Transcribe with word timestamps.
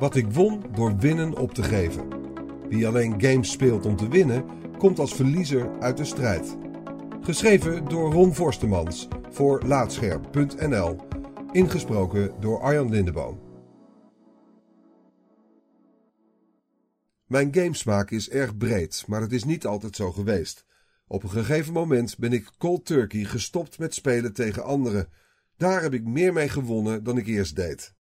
Wat 0.00 0.14
ik 0.14 0.32
won 0.32 0.64
door 0.74 0.96
winnen 0.96 1.36
op 1.36 1.54
te 1.54 1.62
geven. 1.62 2.08
Wie 2.68 2.86
alleen 2.86 3.22
games 3.22 3.50
speelt 3.50 3.86
om 3.86 3.96
te 3.96 4.08
winnen, 4.08 4.44
komt 4.78 4.98
als 4.98 5.14
verliezer 5.14 5.80
uit 5.80 5.96
de 5.96 6.04
strijd. 6.04 6.56
Geschreven 7.20 7.84
door 7.84 8.12
Ron 8.12 8.34
Forstemans 8.34 9.08
voor 9.30 9.62
Laatscherm.nl. 9.66 10.96
Ingesproken 11.52 12.34
door 12.40 12.60
Arjan 12.60 12.90
Lindeboom. 12.90 13.40
Mijn 17.26 17.54
gamesmaak 17.54 18.10
is 18.10 18.30
erg 18.30 18.56
breed, 18.56 19.04
maar 19.06 19.20
het 19.20 19.32
is 19.32 19.44
niet 19.44 19.66
altijd 19.66 19.96
zo 19.96 20.12
geweest. 20.12 20.64
Op 21.06 21.22
een 21.22 21.30
gegeven 21.30 21.72
moment 21.72 22.18
ben 22.18 22.32
ik 22.32 22.50
cold 22.58 22.86
turkey 22.86 23.24
gestopt 23.24 23.78
met 23.78 23.94
spelen 23.94 24.32
tegen 24.32 24.64
anderen. 24.64 25.08
Daar 25.56 25.82
heb 25.82 25.94
ik 25.94 26.04
meer 26.04 26.32
mee 26.32 26.48
gewonnen 26.48 27.04
dan 27.04 27.18
ik 27.18 27.26
eerst 27.26 27.56
deed. 27.56 27.98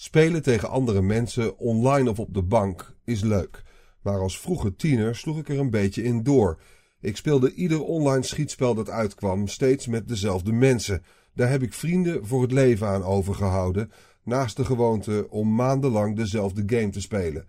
Spelen 0.00 0.42
tegen 0.42 0.68
andere 0.68 1.02
mensen, 1.02 1.58
online 1.58 2.10
of 2.10 2.18
op 2.18 2.34
de 2.34 2.42
bank, 2.42 2.94
is 3.04 3.20
leuk. 3.20 3.62
Maar 4.02 4.20
als 4.20 4.38
vroege 4.38 4.76
tiener 4.76 5.16
sloeg 5.16 5.38
ik 5.38 5.48
er 5.48 5.58
een 5.58 5.70
beetje 5.70 6.02
in 6.02 6.22
door. 6.22 6.60
Ik 7.00 7.16
speelde 7.16 7.54
ieder 7.54 7.82
online 7.82 8.22
schietspel 8.22 8.74
dat 8.74 8.90
uitkwam, 8.90 9.48
steeds 9.48 9.86
met 9.86 10.08
dezelfde 10.08 10.52
mensen. 10.52 11.02
Daar 11.34 11.50
heb 11.50 11.62
ik 11.62 11.72
vrienden 11.72 12.26
voor 12.26 12.42
het 12.42 12.52
leven 12.52 12.86
aan 12.86 13.02
overgehouden, 13.02 13.92
naast 14.22 14.56
de 14.56 14.64
gewoonte 14.64 15.26
om 15.30 15.54
maandenlang 15.54 16.16
dezelfde 16.16 16.62
game 16.66 16.90
te 16.90 17.00
spelen. 17.00 17.46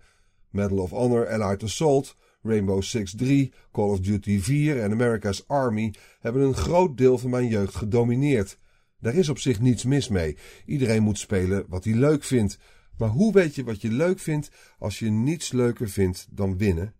Medal 0.48 0.78
of 0.78 0.90
Honor 0.90 1.28
Allied 1.28 1.62
Assault, 1.62 2.16
Rainbow 2.42 2.82
Six 2.82 3.14
3, 3.16 3.52
Call 3.72 3.88
of 3.88 4.00
Duty 4.00 4.40
4 4.40 4.82
en 4.82 4.92
America's 4.92 5.44
Army 5.46 5.94
hebben 6.20 6.42
een 6.42 6.54
groot 6.54 6.96
deel 6.96 7.18
van 7.18 7.30
mijn 7.30 7.48
jeugd 7.48 7.74
gedomineerd. 7.74 8.58
Daar 9.00 9.14
is 9.14 9.28
op 9.28 9.38
zich 9.38 9.60
niets 9.60 9.84
mis 9.84 10.08
mee. 10.08 10.36
Iedereen 10.66 11.02
moet 11.02 11.18
spelen 11.18 11.64
wat 11.68 11.84
hij 11.84 11.94
leuk 11.94 12.24
vindt. 12.24 12.58
Maar 12.98 13.08
hoe 13.08 13.32
weet 13.32 13.54
je 13.54 13.64
wat 13.64 13.80
je 13.80 13.90
leuk 13.90 14.18
vindt 14.18 14.50
als 14.78 14.98
je 14.98 15.10
niets 15.10 15.52
leuker 15.52 15.88
vindt 15.88 16.26
dan 16.30 16.58
winnen? 16.58 16.94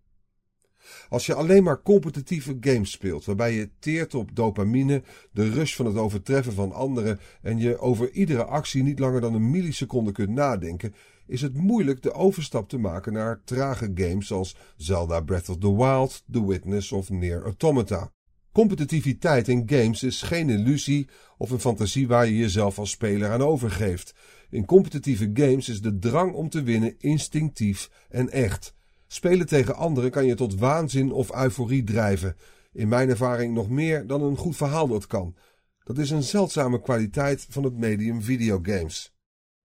Als 1.09 1.25
je 1.25 1.33
alleen 1.33 1.63
maar 1.63 1.81
competitieve 1.81 2.57
games 2.59 2.91
speelt, 2.91 3.25
waarbij 3.25 3.53
je 3.53 3.69
teert 3.79 4.15
op 4.15 4.35
dopamine, 4.35 5.03
de 5.31 5.49
rush 5.49 5.75
van 5.75 5.85
het 5.85 5.97
overtreffen 5.97 6.53
van 6.53 6.71
anderen 6.71 7.19
en 7.41 7.57
je 7.57 7.77
over 7.77 8.11
iedere 8.11 8.45
actie 8.45 8.83
niet 8.83 8.99
langer 8.99 9.21
dan 9.21 9.33
een 9.33 9.51
milliseconde 9.51 10.11
kunt 10.11 10.29
nadenken, 10.29 10.93
is 11.27 11.41
het 11.41 11.53
moeilijk 11.53 12.01
de 12.01 12.13
overstap 12.13 12.69
te 12.69 12.77
maken 12.77 13.13
naar 13.13 13.41
trage 13.43 13.91
games 13.95 14.27
zoals 14.27 14.55
Zelda 14.77 15.21
Breath 15.21 15.49
of 15.49 15.57
the 15.57 15.75
Wild, 15.75 16.23
The 16.31 16.47
Witness 16.47 16.91
of 16.91 17.09
Near 17.09 17.43
Automata. 17.43 18.11
Competitiviteit 18.51 19.47
in 19.47 19.63
games 19.65 20.03
is 20.03 20.21
geen 20.21 20.49
illusie 20.49 21.07
of 21.37 21.49
een 21.49 21.59
fantasie 21.59 22.07
waar 22.07 22.25
je 22.25 22.37
jezelf 22.37 22.79
als 22.79 22.89
speler 22.89 23.31
aan 23.31 23.41
overgeeft. 23.41 24.13
In 24.49 24.65
competitieve 24.65 25.31
games 25.33 25.69
is 25.69 25.81
de 25.81 25.99
drang 25.99 26.33
om 26.33 26.49
te 26.49 26.63
winnen 26.63 26.95
instinctief 26.97 27.89
en 28.09 28.29
echt. 28.29 28.73
Spelen 29.07 29.47
tegen 29.47 29.75
anderen 29.75 30.11
kan 30.11 30.25
je 30.25 30.35
tot 30.35 30.55
waanzin 30.55 31.11
of 31.11 31.35
euforie 31.35 31.83
drijven. 31.83 32.35
In 32.73 32.87
mijn 32.87 33.09
ervaring 33.09 33.53
nog 33.53 33.69
meer 33.69 34.07
dan 34.07 34.21
een 34.21 34.37
goed 34.37 34.55
verhaal 34.55 34.87
dat 34.87 35.07
kan. 35.07 35.35
Dat 35.83 35.97
is 35.97 36.09
een 36.09 36.23
zeldzame 36.23 36.81
kwaliteit 36.81 37.45
van 37.49 37.63
het 37.63 37.77
medium 37.77 38.21
videogames. 38.21 39.13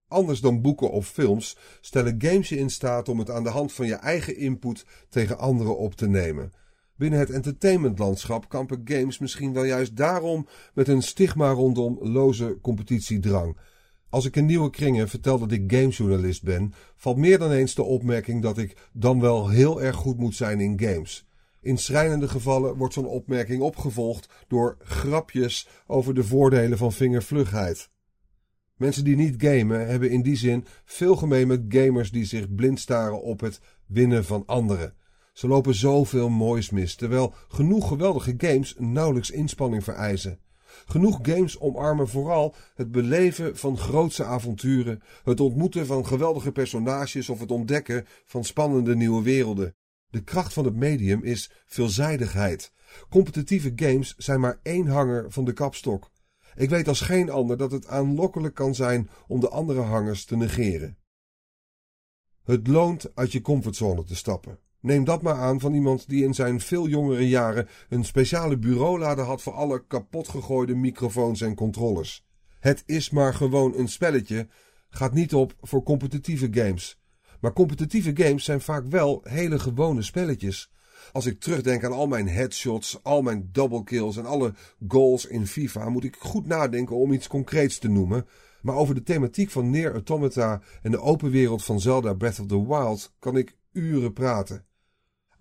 Anders 0.09 0.41
dan 0.41 0.61
boeken 0.61 0.91
of 0.91 1.09
films 1.09 1.57
stellen 1.81 2.15
games 2.19 2.49
je 2.49 2.59
in 2.59 2.71
staat 2.71 3.09
om 3.09 3.19
het 3.19 3.31
aan 3.31 3.45
de 3.45 3.51
hand 3.51 3.73
van 3.73 3.87
je 3.87 3.95
eigen 3.95 4.37
input 4.37 4.85
tegen 5.09 5.39
anderen 5.39 5.79
op 5.79 5.95
te 5.95 6.09
nemen. 6.09 6.53
Binnen 6.97 7.19
het 7.19 7.31
entertainmentlandschap 7.31 8.49
kampen 8.49 8.81
games 8.85 9.19
misschien 9.19 9.53
wel 9.53 9.65
juist 9.65 9.97
daarom 9.97 10.47
met 10.75 10.89
een 10.89 11.03
stigma 11.03 11.51
rondom 11.51 11.99
loze 12.01 12.59
competitiedrang. 12.63 13.57
Als 14.09 14.25
ik 14.25 14.37
in 14.37 14.47
nieuwe 14.47 14.71
kringen 14.71 15.09
vertel 15.09 15.39
dat 15.39 15.53
ik 15.53 15.73
gamejournalist 15.73 16.43
ben, 16.43 16.75
valt 16.97 17.17
meer 17.17 17.39
dan 17.39 17.51
eens 17.51 17.75
de 17.75 17.83
opmerking 17.83 18.43
dat 18.43 18.59
ik 18.59 18.89
dan 18.93 19.21
wel 19.21 19.49
heel 19.49 19.83
erg 19.83 19.97
goed 19.97 20.19
moet 20.19 20.35
zijn 20.35 20.61
in 20.61 20.81
games. 20.81 21.27
In 21.61 21.79
schrijnende 21.79 22.29
gevallen 22.29 22.77
wordt 22.77 22.95
zo'n 22.95 23.07
opmerking 23.07 23.63
opgevolgd 23.63 24.29
door 24.49 24.77
grapjes 24.79 25.69
over 25.87 26.15
de 26.15 26.25
voordelen 26.25 26.79
van 26.79 26.93
vingervlugheid. 26.93 27.91
Mensen 28.77 29.05
die 29.05 29.17
niet 29.17 29.35
gamen 29.39 29.87
hebben 29.87 30.11
in 30.11 30.23
die 30.23 30.37
zin 30.37 30.65
veel 30.85 31.17
gemeen 31.17 31.47
met 31.47 31.65
gamers 31.69 32.11
die 32.11 32.25
zich 32.25 32.55
blind 32.55 32.81
staren 32.81 33.23
op 33.23 33.41
het 33.41 33.61
winnen 33.87 34.25
van 34.25 34.43
anderen. 34.47 34.95
Ze 35.37 35.49
lopen 35.49 35.75
zoveel 35.75 36.29
moois 36.29 36.71
mis, 36.71 36.95
terwijl 36.95 37.35
genoeg 37.49 37.89
geweldige 37.89 38.35
games 38.37 38.75
nauwelijks 38.79 39.31
inspanning 39.31 39.85
vereisen. 39.85 40.41
Genoeg 40.87 41.19
games 41.23 41.61
omarmen 41.61 42.09
vooral 42.09 42.55
het 42.75 42.91
beleven 42.91 43.57
van 43.57 43.79
grootse 43.79 44.25
avonturen, 44.25 45.03
het 45.25 45.41
ontmoeten 45.41 45.87
van 45.87 46.07
geweldige 46.07 46.53
personages 46.53 47.29
of 47.29 47.41
het 47.41 47.51
ontdekken 47.51 48.07
van 48.25 48.45
spannende 48.45 48.97
nieuwe 48.97 49.23
werelden. 49.23 49.75
De 50.09 50.23
kracht 50.23 50.53
van 50.53 50.65
het 50.65 50.77
medium 50.77 51.23
is 51.23 51.51
veelzijdigheid. 51.67 52.73
Competitieve 53.09 53.73
games 53.77 54.15
zijn 54.17 54.41
maar 54.41 54.59
één 54.63 54.87
hanger 54.87 55.31
van 55.33 55.45
de 55.45 55.53
kapstok. 55.53 56.11
Ik 56.55 56.71
weet 56.71 56.89
als 56.89 57.01
geen 57.01 57.31
ander 57.31 57.57
dat 57.57 57.71
het 57.71 57.87
aanlokkelijk 57.87 58.55
kan 58.55 58.75
zijn 58.75 59.11
om 59.27 59.41
de 59.41 59.49
andere 59.49 59.81
hangers 59.81 60.25
te 60.25 60.37
negeren. 60.37 60.99
Het 62.45 62.67
loont 62.67 63.11
uit 63.15 63.33
je 63.33 63.41
comfortzone 63.41 64.05
te 64.05 64.17
stappen. 64.17 64.65
Neem 64.87 65.05
dat 65.05 65.23
maar 65.23 65.35
aan 65.35 65.61
van 65.61 65.75
iemand 65.75 66.09
die 66.09 66.25
in 66.25 66.35
zijn 66.35 66.61
veel 66.61 66.89
jongere 66.89 67.29
jaren 67.29 67.69
een 67.89 68.05
speciale 68.05 68.59
bureaulade 68.59 69.23
had 69.23 69.43
voor 69.43 69.53
alle 69.53 69.87
kapotgegooide 69.87 70.75
microfoons 70.75 71.41
en 71.41 71.55
controllers. 71.55 72.27
Het 72.61 72.83
is 72.87 73.11
maar 73.11 73.35
gewoon 73.35 73.75
een 73.77 73.89
spelletje, 73.89 74.49
gaat 74.89 75.13
niet 75.13 75.35
op 75.35 75.55
voor 75.61 75.83
competitieve 75.83 76.49
games. 76.51 77.01
Maar 77.41 77.53
competitieve 77.53 78.11
games 78.15 78.45
zijn 78.45 78.61
vaak 78.61 78.87
wel 78.87 79.21
hele 79.25 79.59
gewone 79.59 80.03
spelletjes. 80.03 80.73
Als 81.13 81.27
ik 81.27 81.41
terugdenk 81.41 81.85
aan 81.85 81.93
al 81.93 82.07
mijn 82.07 82.29
headshots, 82.29 82.99
al 83.03 83.23
mijn 83.23 83.49
double 83.53 83.85
kills 83.85 84.17
en 84.17 84.27
alle 84.27 84.55
goals 84.89 85.27
in 85.27 85.47
FIFA, 85.47 85.89
moet 85.89 86.05
ik 86.05 86.17
goed 86.19 86.47
nadenken 86.47 86.97
om 86.97 87.13
iets 87.13 87.27
concreets 87.27 87.79
te 87.79 87.89
noemen. 87.89 88.27
Maar 88.63 88.75
over 88.77 88.95
de 88.95 89.03
thematiek 89.03 89.51
van 89.51 89.71
Near 89.71 89.93
Automata 89.93 90.61
en 90.83 90.91
de 90.91 91.01
open 91.01 91.31
wereld 91.31 91.65
van 91.65 91.81
Zelda 91.81 92.15
Breath 92.15 92.41
of 92.41 92.47
the 92.47 92.67
Wild 92.67 93.15
kan 93.19 93.37
ik 93.37 93.57
uren 93.73 94.13
praten. 94.13 94.66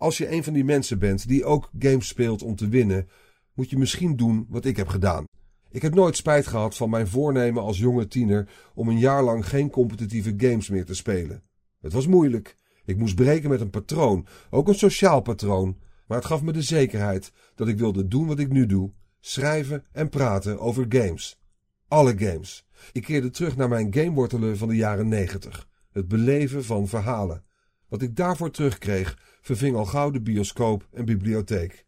Als 0.06 0.18
je 0.18 0.32
een 0.32 0.44
van 0.44 0.54
die 0.54 0.64
mensen 0.64 1.00
bent 1.00 1.28
die 1.28 1.46
ook 1.46 1.70
games 1.80 2.08
speelt 2.08 2.44
om 2.44 2.56
te 2.56 2.68
winnen, 2.68 3.10
moet 3.54 3.70
je 3.70 3.78
misschien 3.78 4.16
doen 4.16 4.46
wat 4.50 4.66
ik 4.66 4.78
heb 4.78 4.88
gedaan. 4.88 5.26
Ik 5.72 5.82
heb 5.82 5.94
nooit 5.94 6.16
spijt 6.16 6.48
gehad 6.48 6.76
van 6.76 6.90
mijn 6.90 7.08
voornemen 7.08 7.64
als 7.64 7.78
jonge 7.78 8.08
tiener 8.08 8.50
om 8.76 8.90
een 8.90 9.00
jaar 9.00 9.24
lang 9.24 9.48
geen 9.48 9.70
competitieve 9.70 10.34
games 10.38 10.70
meer 10.70 10.86
te 10.86 10.94
spelen. 10.94 11.44
Het 11.82 11.94
was 11.94 12.08
moeilijk. 12.08 12.56
Ik 12.86 12.98
moest 12.98 13.16
breken 13.16 13.50
met 13.50 13.62
een 13.62 13.70
patroon, 13.70 14.28
ook 14.50 14.68
een 14.68 14.76
sociaal 14.76 15.22
patroon, 15.22 15.78
maar 16.08 16.18
het 16.18 16.28
gaf 16.28 16.42
me 16.42 16.52
de 16.52 16.62
zekerheid 16.62 17.32
dat 17.56 17.68
ik 17.68 17.78
wilde 17.78 18.08
doen 18.08 18.28
wat 18.28 18.40
ik 18.40 18.52
nu 18.52 18.66
doe: 18.66 18.92
schrijven 19.20 19.86
en 19.92 20.10
praten 20.10 20.60
over 20.60 20.86
games. 20.90 21.40
Alle 21.88 22.18
games. 22.18 22.68
Ik 22.92 23.04
keerde 23.04 23.30
terug 23.30 23.56
naar 23.56 23.70
mijn 23.70 23.94
gamewortelen 23.94 24.58
van 24.58 24.68
de 24.68 24.76
jaren 24.76 25.08
negentig. 25.08 25.68
Het 25.92 26.08
beleven 26.08 26.66
van 26.66 26.88
verhalen. 26.88 27.44
Wat 27.96 28.04
ik 28.04 28.16
daarvoor 28.16 28.52
terugkreeg, 28.52 29.18
verving 29.42 29.76
al 29.76 29.86
gauw 29.86 30.12
de 30.12 30.22
bioscoop 30.22 30.88
en 30.92 31.06
bibliotheek. 31.06 31.86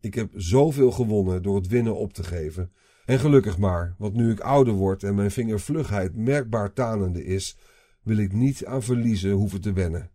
Ik 0.00 0.14
heb 0.14 0.30
zoveel 0.34 0.90
gewonnen 0.90 1.42
door 1.42 1.56
het 1.56 1.66
winnen 1.66 1.96
op 1.96 2.12
te 2.12 2.22
geven. 2.24 2.72
En 3.04 3.18
gelukkig 3.18 3.58
maar, 3.58 3.94
want 3.98 4.14
nu 4.14 4.30
ik 4.30 4.40
ouder 4.40 4.74
word 4.74 5.02
en 5.02 5.14
mijn 5.14 5.30
vingervlugheid 5.30 6.16
merkbaar 6.16 6.72
tanende 6.72 7.24
is, 7.24 7.56
wil 8.02 8.16
ik 8.16 8.32
niet 8.32 8.64
aan 8.64 8.82
verliezen 8.82 9.30
hoeven 9.30 9.60
te 9.60 9.72
wennen. 9.72 10.10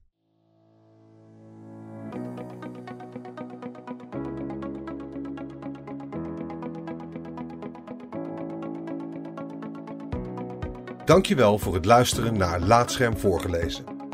Dankjewel 11.05 11.57
voor 11.57 11.73
het 11.73 11.85
luisteren 11.85 12.37
naar 12.37 12.59
Laatscherm 12.59 13.17
voorgelezen. 13.17 13.92